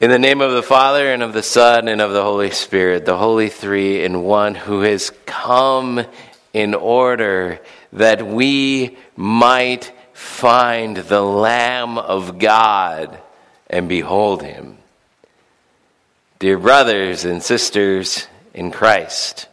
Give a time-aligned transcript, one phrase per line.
[0.00, 3.04] In the name of the Father, and of the Son, and of the Holy Spirit,
[3.04, 6.06] the Holy Three in One, who has come
[6.54, 7.60] in order
[7.92, 13.20] that we might find the Lamb of God
[13.68, 14.78] and behold him.
[16.38, 19.48] Dear brothers and sisters in Christ,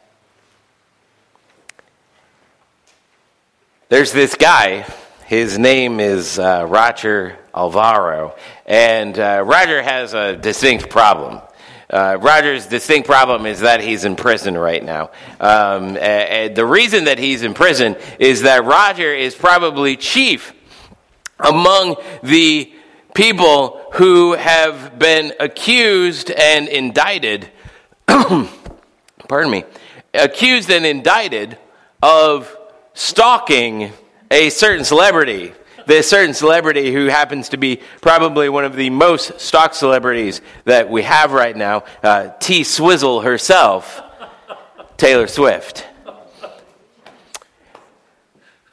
[3.89, 4.86] there's this guy.
[5.28, 8.38] His name is uh, Roger Alvaro.
[8.66, 11.42] And uh, Roger has a distinct problem.
[11.89, 15.11] Uh, Roger's distinct problem is that he's in prison right now.
[15.42, 20.54] Um, the reason that he's in prison is that Roger is probably chief
[21.37, 22.71] among the
[23.14, 27.50] people who have been accused and indicted,
[28.07, 29.65] pardon me,
[30.14, 31.57] accused and indicted
[32.02, 32.58] of
[32.94, 33.92] stalking
[34.31, 35.53] a certain celebrity
[35.88, 40.89] this certain celebrity who happens to be probably one of the most stock celebrities that
[40.89, 44.02] we have right now, uh, T Swizzle herself,
[44.97, 45.88] Taylor Swift.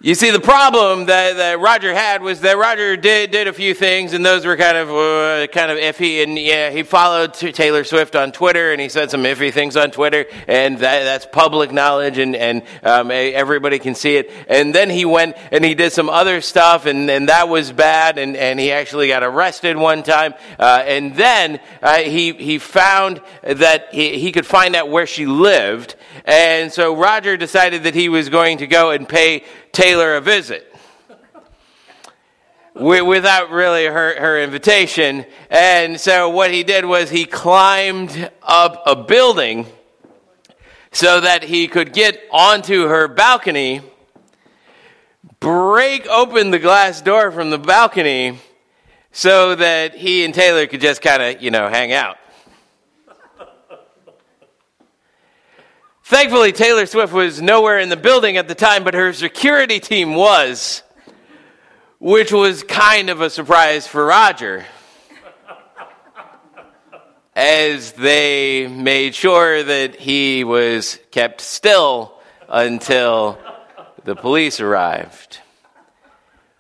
[0.04, 3.72] You see, the problem that, that Roger had was that Roger did, did a few
[3.72, 6.22] things, and those were kind of uh, kind of iffy.
[6.22, 9.90] And yeah, he followed Taylor Swift on Twitter, and he said some iffy things on
[9.90, 14.30] Twitter, and that, that's public knowledge, and and um, everybody can see it.
[14.46, 18.18] And then he went and he did some other stuff, and, and that was bad,
[18.18, 20.34] and, and he actually got arrested one time.
[20.58, 25.24] Uh, and then uh, he he found that he, he could find out where she
[25.24, 25.94] lived,
[26.26, 29.44] and so Roger decided that he was going to go and pay
[29.74, 30.74] Taylor a visit
[32.74, 35.24] without really her, her invitation.
[35.50, 39.66] And so what he did was he climbed up a building
[40.92, 43.80] so that he could get onto her balcony,
[45.40, 48.38] break open the glass door from the balcony
[49.12, 52.16] so that he and Taylor could just kind of, you know, hang out.
[56.06, 60.14] Thankfully, Taylor Swift was nowhere in the building at the time, but her security team
[60.14, 60.82] was,
[61.98, 64.66] which was kind of a surprise for Roger.
[67.34, 73.38] As they made sure that he was kept still until
[74.04, 75.38] the police arrived.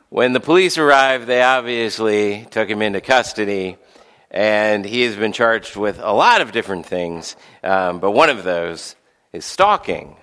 [0.08, 3.76] When the police arrived, they obviously took him into custody,
[4.30, 8.42] and he has been charged with a lot of different things, um, but one of
[8.42, 8.96] those
[9.34, 10.16] is stalking.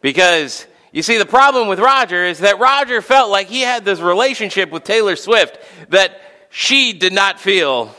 [0.00, 4.00] Because you see, the problem with Roger is that Roger felt like he had this
[4.00, 5.58] relationship with Taylor Swift
[5.90, 6.20] that
[6.50, 7.94] she did not feel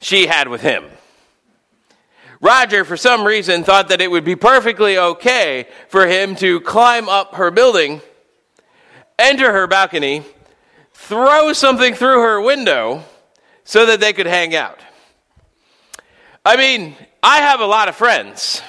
[0.00, 0.84] she had with him.
[2.40, 7.08] Roger, for some reason, thought that it would be perfectly okay for him to climb
[7.08, 8.00] up her building,
[9.18, 10.22] enter her balcony,
[10.92, 13.02] throw something through her window
[13.64, 14.78] so that they could hang out.
[16.46, 18.62] I mean, I have a lot of friends.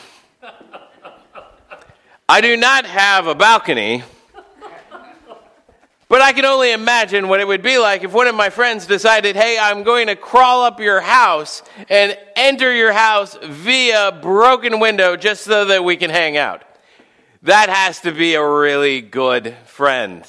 [2.32, 4.04] I do not have a balcony,
[6.08, 8.86] but I can only imagine what it would be like if one of my friends
[8.86, 14.80] decided, hey, I'm going to crawl up your house and enter your house via broken
[14.80, 16.64] window just so that we can hang out.
[17.42, 20.26] That has to be a really good friend.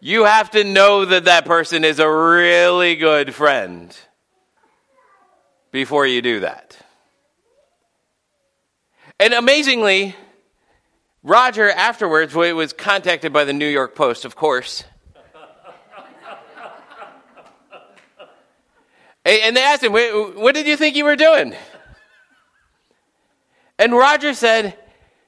[0.00, 3.96] You have to know that that person is a really good friend
[5.70, 6.76] before you do that.
[9.20, 10.16] And amazingly,
[11.22, 14.82] Roger afterwards was contacted by the New York Post, of course.
[19.26, 21.54] and they asked him, What did you think you were doing?
[23.78, 24.78] And Roger said,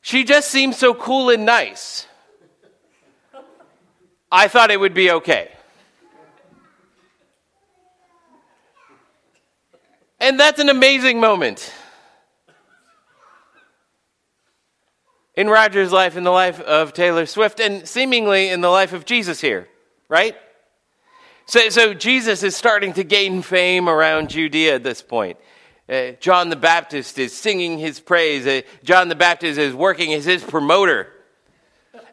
[0.00, 2.06] She just seems so cool and nice.
[4.30, 5.50] I thought it would be okay.
[10.19, 11.74] And that's an amazing moment.
[15.42, 19.04] In Roger's life, in the life of Taylor Swift, and seemingly in the life of
[19.04, 19.69] Jesus here,
[20.08, 20.36] right?
[21.47, 25.36] So, so Jesus is starting to gain fame around Judea at this point.
[25.89, 28.47] Uh, John the Baptist is singing his praise.
[28.47, 31.09] Uh, John the Baptist is working as his promoter.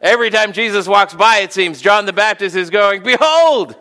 [0.02, 3.76] Every time Jesus walks by, it seems John the Baptist is going, Behold!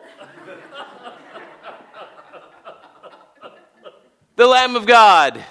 [4.36, 5.44] the Lamb of God.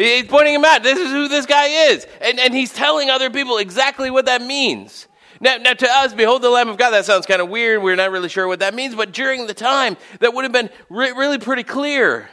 [0.00, 0.82] He's pointing him out.
[0.82, 2.06] This is who this guy is.
[2.22, 5.06] And, and he's telling other people exactly what that means.
[5.42, 7.82] Now, now, to us, behold the Lamb of God, that sounds kind of weird.
[7.82, 8.94] We're not really sure what that means.
[8.94, 12.30] But during the time, that would have been re- really pretty clear.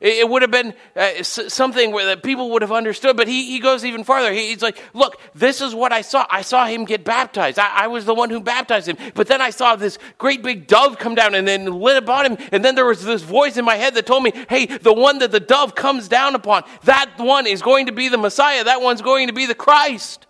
[0.00, 3.60] It, would have been uh, something where that people would have understood, but he, he
[3.60, 4.32] goes even farther.
[4.32, 6.26] He, he's like, look, this is what I saw.
[6.28, 7.58] I saw him get baptized.
[7.58, 8.96] I, I, was the one who baptized him.
[9.14, 12.48] But then I saw this great big dove come down and then lit upon him.
[12.52, 15.18] And then there was this voice in my head that told me, hey, the one
[15.20, 18.64] that the dove comes down upon, that one is going to be the Messiah.
[18.64, 20.26] That one's going to be the Christ.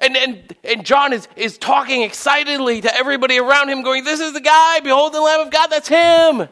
[0.00, 4.32] And, and, and John is, is talking excitedly to everybody around him, going, This is
[4.32, 4.80] the guy.
[4.80, 5.68] Behold the Lamb of God.
[5.68, 6.48] That's him.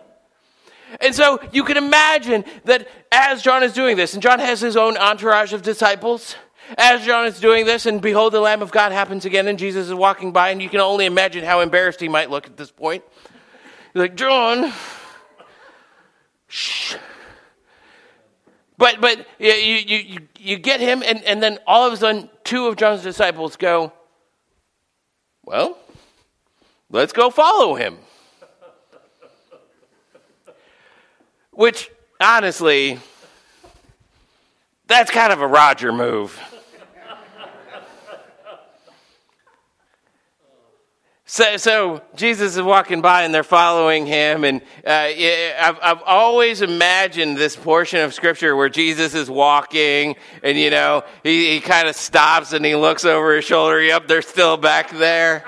[1.00, 4.76] And so you can imagine that as John is doing this, and John has his
[4.76, 6.36] own entourage of disciples,
[6.78, 9.86] as John is doing this, and behold, the Lamb of God happens again, and Jesus
[9.86, 12.70] is walking by, and you can only imagine how embarrassed he might look at this
[12.70, 13.04] point.
[13.94, 14.72] Like, John,
[16.48, 16.96] shh.
[18.78, 22.28] But, but you, you, you, you get him, and, and then all of a sudden,
[22.44, 23.92] two of John's disciples go,
[25.44, 25.78] Well,
[26.90, 27.98] let's go follow him.
[31.56, 33.00] Which, honestly,
[34.86, 36.38] that's kind of a Roger move.
[41.28, 44.44] So, so, Jesus is walking by and they're following him.
[44.44, 50.14] And uh, I've, I've always imagined this portion of scripture where Jesus is walking
[50.44, 53.82] and, you know, he, he kind of stops and he looks over his shoulder.
[53.82, 55.44] Yep, they're still back there.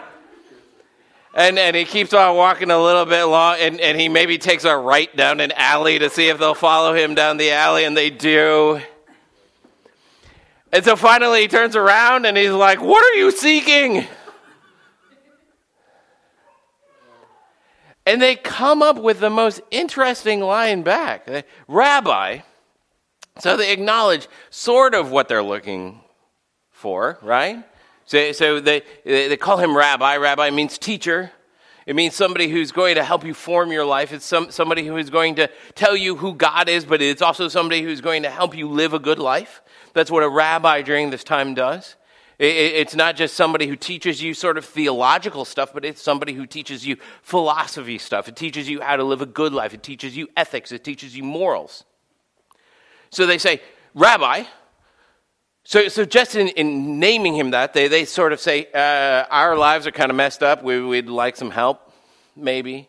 [1.38, 4.64] And, and he keeps on walking a little bit long, and, and he maybe takes
[4.64, 7.96] a right down an alley to see if they'll follow him down the alley, and
[7.96, 8.81] they do.
[10.73, 14.05] And so finally he turns around and he's like, What are you seeking?
[18.05, 21.29] And they come up with the most interesting line back
[21.69, 22.40] Rabbi.
[23.38, 26.00] So they acknowledge sort of what they're looking
[26.73, 27.64] for, right?
[28.09, 30.17] So, so they, they call him rabbi.
[30.17, 31.31] Rabbi means teacher.
[31.85, 34.15] It means somebody who's going to help you form your life.
[34.15, 37.49] It's some, somebody who is going to tell you who God is, but it's also
[37.49, 39.61] somebody who's going to help you live a good life.
[39.93, 41.97] That's what a rabbi during this time does.
[42.39, 46.33] It, it's not just somebody who teaches you sort of theological stuff, but it's somebody
[46.33, 48.27] who teaches you philosophy stuff.
[48.27, 49.75] It teaches you how to live a good life.
[49.75, 50.73] It teaches you ethics.
[50.73, 51.85] It teaches you morals.
[53.11, 53.61] So they say,
[53.93, 54.45] Rabbi,
[55.69, 59.55] so, so just in, in naming him that, they, they sort of say, uh, Our
[59.55, 60.62] lives are kind of messed up.
[60.62, 61.93] We, would like some help,
[62.35, 62.88] maybe.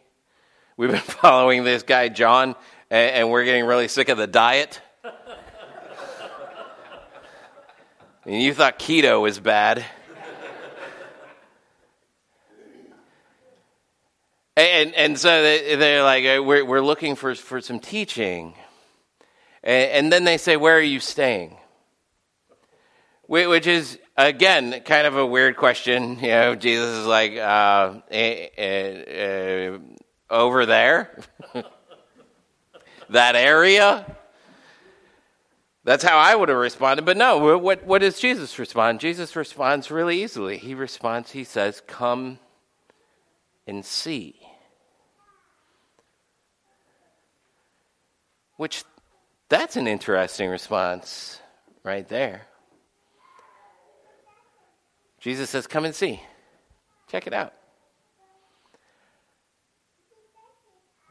[0.77, 2.55] We've been following this guy, John,
[2.89, 4.79] and, and we're getting really sick of the diet.
[8.23, 9.83] and you thought keto was bad.
[14.55, 18.53] and, and so they, are like, uh, we're, we're looking for, for some teaching.
[19.65, 21.57] And, and then they say, Where are you staying?
[23.29, 26.17] Which is again kind of a weird question.
[26.19, 29.77] You know, Jesus is like uh, eh, eh, eh,
[30.29, 31.15] over there,
[33.09, 34.17] that area.
[35.83, 37.05] That's how I would have responded.
[37.05, 38.99] But no, what, what does Jesus respond?
[38.99, 40.57] Jesus responds really easily.
[40.57, 42.39] He responds, he says, Come
[43.65, 44.35] and see.
[48.57, 48.83] Which,
[49.47, 51.39] that's an interesting response
[51.83, 52.49] right there.
[55.19, 56.21] Jesus says, Come and see.
[57.09, 57.53] Check it out.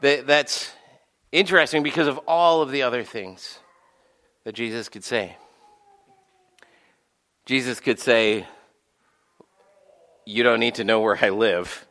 [0.01, 0.71] That's
[1.31, 3.59] interesting because of all of the other things
[4.45, 5.35] that Jesus could say.
[7.45, 8.47] Jesus could say,
[10.25, 11.85] You don't need to know where I live.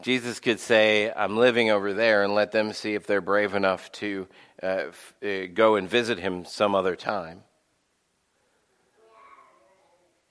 [0.00, 3.90] Jesus could say, I'm living over there, and let them see if they're brave enough
[3.92, 4.28] to
[4.62, 7.42] uh, f- uh, go and visit him some other time.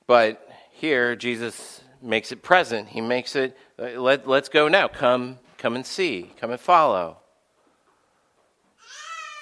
[0.08, 2.88] But here, Jesus makes it present.
[2.90, 4.88] He makes it, let, let's go now.
[4.88, 6.32] Come, come and see.
[6.40, 7.18] Come and follow.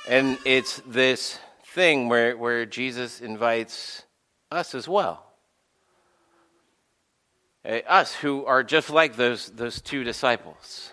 [0.07, 4.03] And it's this thing where, where Jesus invites
[4.51, 5.24] us as well.
[7.63, 10.91] Uh, us who are just like those, those two disciples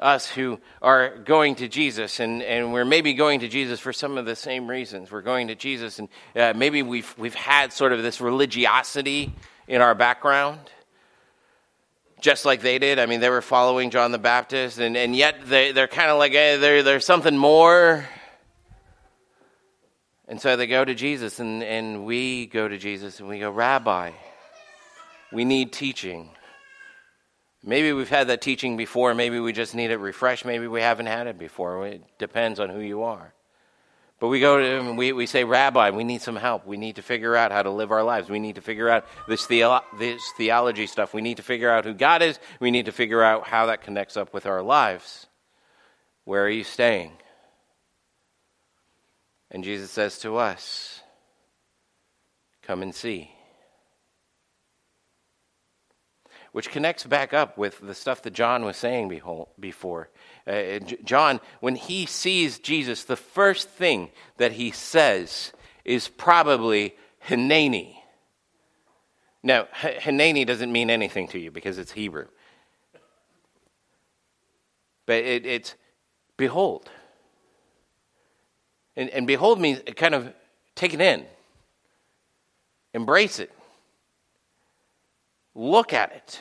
[0.00, 4.16] us who are going to Jesus, and, and we're maybe going to Jesus for some
[4.16, 5.10] of the same reasons.
[5.10, 9.34] We're going to Jesus, and uh, maybe we've, we've had sort of this religiosity
[9.66, 10.60] in our background,
[12.20, 13.00] just like they did.
[13.00, 16.18] I mean, they were following John the Baptist, and, and yet they, they're kind of
[16.18, 18.06] like, hey, there, there's something more.
[20.28, 23.50] And so they go to Jesus, and, and we go to Jesus, and we go,
[23.50, 24.12] Rabbi,
[25.32, 26.30] we need teaching.
[27.64, 29.14] Maybe we've had that teaching before.
[29.14, 30.44] Maybe we just need it refreshed.
[30.44, 31.86] Maybe we haven't had it before.
[31.86, 33.34] It depends on who you are.
[34.20, 36.66] But we go to him and we, we say, Rabbi, we need some help.
[36.66, 38.28] We need to figure out how to live our lives.
[38.28, 41.14] We need to figure out this, theo- this theology stuff.
[41.14, 42.38] We need to figure out who God is.
[42.58, 45.26] We need to figure out how that connects up with our lives.
[46.24, 47.12] Where are you staying?
[49.50, 51.00] And Jesus says to us,
[52.62, 53.30] Come and see.
[56.58, 59.16] Which connects back up with the stuff that John was saying
[59.60, 60.08] before.
[60.44, 65.52] Uh, John, when he sees Jesus, the first thing that he says
[65.84, 66.96] is probably
[67.28, 67.94] Hineni.
[69.40, 72.26] Now, Hineni doesn't mean anything to you because it's Hebrew.
[75.06, 75.76] But it, it's
[76.36, 76.90] behold.
[78.96, 80.34] And, and behold means kind of
[80.74, 81.24] take it in,
[82.94, 83.52] embrace it,
[85.54, 86.40] look at it.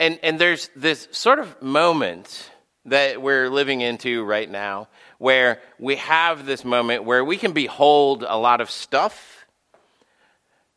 [0.00, 2.50] And, and there's this sort of moment
[2.84, 4.88] that we're living into right now
[5.18, 9.46] where we have this moment where we can behold a lot of stuff,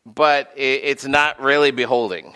[0.04, 2.34] but it's not really beholding.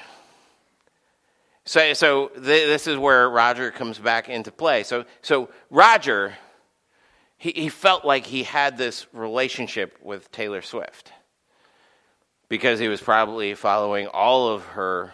[1.64, 4.84] So, so th- this is where Roger comes back into play.
[4.84, 6.34] So, so Roger,
[7.36, 11.12] he, he felt like he had this relationship with Taylor Swift
[12.48, 15.12] because he was probably following all of her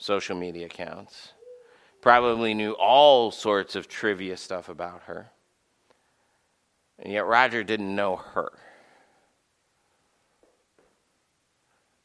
[0.00, 1.34] social media accounts,
[2.00, 5.30] probably knew all sorts of trivia stuff about her.
[6.98, 8.50] And yet Roger didn't know her.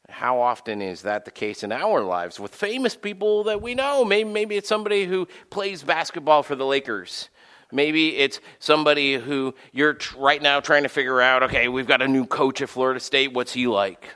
[0.08, 4.04] How often is that the case in our lives with famous people that we know?
[4.04, 7.28] Maybe, maybe it's somebody who plays basketball for the Lakers.
[7.72, 12.02] Maybe it's somebody who you're t- right now trying to figure out okay, we've got
[12.02, 13.32] a new coach at Florida State.
[13.32, 14.08] What's he like?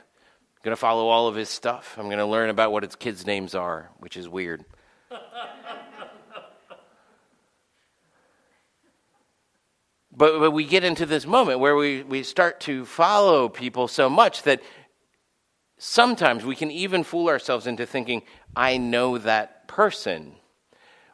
[0.61, 1.95] I'm going to follow all of his stuff.
[1.97, 4.63] I'm going to learn about what his kids' names are, which is weird.
[10.15, 14.07] but, but we get into this moment where we, we start to follow people so
[14.07, 14.61] much that
[15.79, 18.21] sometimes we can even fool ourselves into thinking,
[18.55, 20.33] I know that person.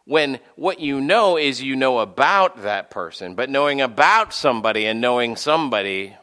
[0.03, 4.99] When what you know is you know about that person, but knowing about somebody and
[4.99, 6.17] knowing somebody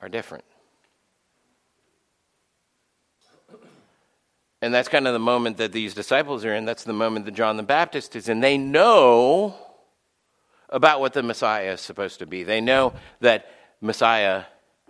[0.00, 0.42] are different.
[4.60, 6.64] And that's kind of the moment that these disciples are in.
[6.64, 8.40] That's the moment that John the Baptist is in.
[8.40, 9.54] They know
[10.68, 13.46] about what the Messiah is supposed to be, they know that
[13.80, 14.44] Messiah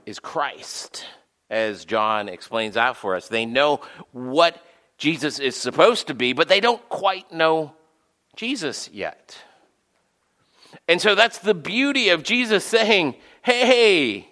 [0.07, 1.05] is Christ
[1.51, 3.29] as John explains out for us.
[3.29, 3.81] They know
[4.13, 4.63] what
[4.97, 7.75] Jesus is supposed to be, but they don't quite know
[8.37, 9.39] Jesus yet.
[10.87, 14.29] And so that's the beauty of Jesus saying, Hey,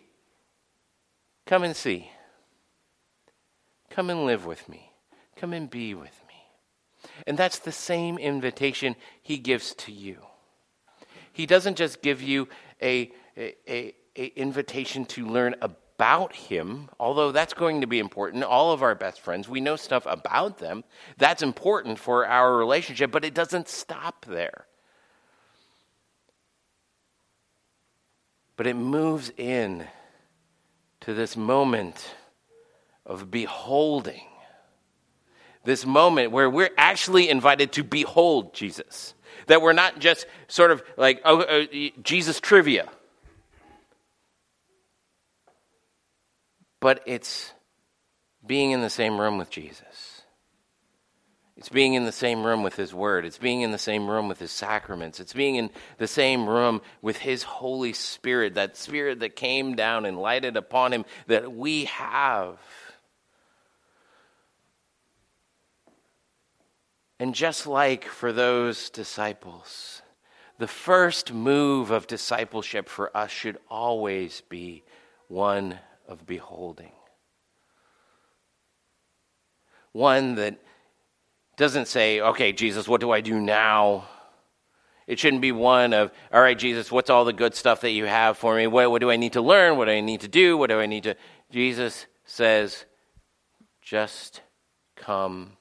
[1.46, 2.10] come and see.
[3.90, 4.85] Come and live with me.
[5.36, 6.34] Come and be with me.
[7.26, 10.18] And that's the same invitation he gives to you.
[11.32, 12.48] He doesn't just give you
[12.82, 18.42] a, a, a, invitation to learn about him, although that's going to be important.
[18.42, 20.84] All of our best friends, we know stuff about them.
[21.18, 24.66] That's important for our relationship, but it doesn't stop there.
[28.56, 29.86] But it moves in
[31.00, 32.14] to this moment
[33.04, 34.24] of beholding.
[35.66, 39.12] This moment where we're actually invited to behold Jesus.
[39.48, 41.66] That we're not just sort of like, oh, uh,
[42.02, 42.88] Jesus trivia
[46.86, 47.52] but it's
[48.46, 50.22] being in the same room with Jesus.
[51.56, 53.24] It's being in the same room with His Word.
[53.24, 55.18] It's being in the same room with His sacraments.
[55.18, 60.04] It's being in the same room with His Holy Spirit, that Spirit that came down
[60.04, 62.58] and lighted upon Him that we have.
[67.18, 70.02] And just like for those disciples,
[70.58, 74.84] the first move of discipleship for us should always be
[75.28, 76.92] one of beholding.
[79.92, 80.58] One that
[81.56, 84.06] doesn't say, okay, Jesus, what do I do now?
[85.06, 88.04] It shouldn't be one of, all right, Jesus, what's all the good stuff that you
[88.04, 88.66] have for me?
[88.66, 89.78] What, what do I need to learn?
[89.78, 90.58] What do I need to do?
[90.58, 91.16] What do I need to.
[91.50, 92.84] Jesus says,
[93.80, 94.42] just
[94.96, 95.52] come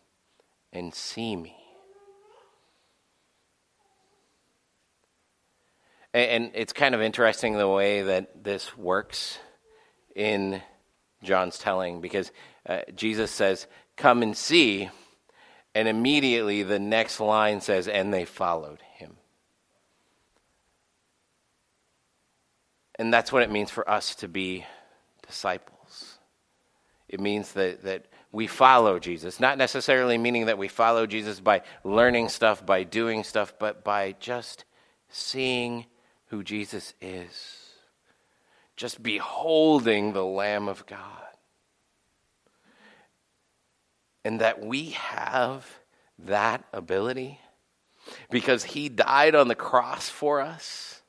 [0.76, 1.56] and see me.
[6.14, 9.38] And it's kind of interesting the way that this works
[10.16, 10.62] in
[11.24, 12.32] John's telling because
[12.68, 13.68] uh, Jesus says,
[13.98, 14.90] Come and see.
[15.74, 19.18] And immediately the next line says, And they followed him.
[22.98, 24.66] And that's what it means for us to be
[25.28, 26.18] disciples.
[27.10, 31.62] It means that, that we follow Jesus, not necessarily meaning that we follow Jesus by
[31.86, 34.66] learning stuff, by doing stuff, but by just
[35.08, 35.86] seeing
[36.28, 37.70] who Jesus is.
[38.76, 41.00] Just beholding the Lamb of God.
[44.26, 45.66] And that we have
[46.20, 47.40] that ability
[48.30, 51.02] because he died on the cross for us,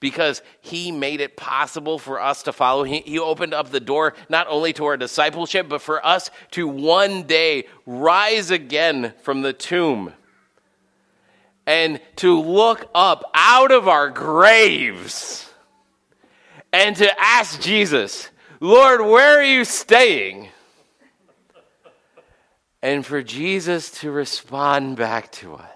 [0.00, 2.84] because he made it possible for us to follow.
[2.84, 6.68] He, he opened up the door not only to our discipleship, but for us to
[6.68, 10.12] one day rise again from the tomb
[11.66, 15.50] and to look up out of our graves
[16.72, 20.48] and to ask Jesus, Lord, where are you staying?
[22.82, 25.75] And for Jesus to respond back to us,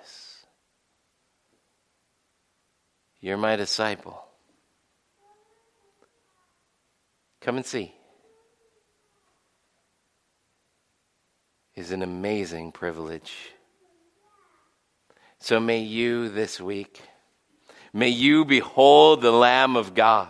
[3.21, 4.23] You're my disciple.
[7.41, 7.95] Come and see.
[11.75, 13.35] Is an amazing privilege.
[15.39, 17.01] So may you this week,
[17.93, 20.29] may you behold the Lamb of God.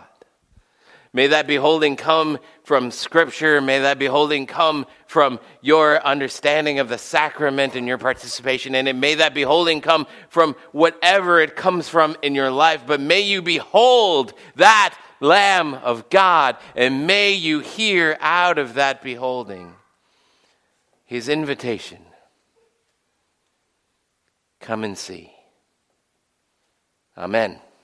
[1.13, 2.39] May that beholding come
[2.71, 3.59] from Scripture.
[3.59, 8.95] May that beholding come from your understanding of the sacrament and your participation in it.
[8.95, 12.83] May that beholding come from whatever it comes from in your life.
[12.87, 19.01] But may you behold that Lamb of God, and may you hear out of that
[19.01, 19.75] beholding
[21.03, 21.99] his invitation
[24.61, 25.33] Come and see.
[27.17, 27.59] Amen.